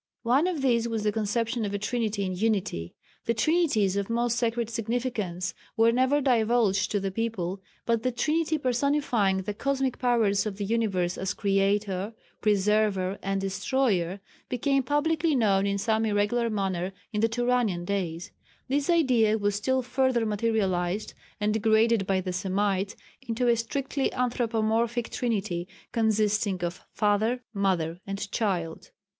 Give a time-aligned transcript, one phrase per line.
[0.23, 2.95] One of these was the conception of a Trinity in Unity.
[3.25, 8.57] The Trinities of most sacred significance were never divulged to the people, but the Trinity
[8.57, 14.19] personifying the cosmic powers of the universe as Creator, Preserver, and Destroyer,
[14.49, 18.31] became publicly known in some irregular manner in the Turanian days.
[18.67, 22.95] This idea was still further materialized and degraded by the Semites
[23.27, 28.89] into a strictly anthropomorphic Trinity consisting of father, mother and child.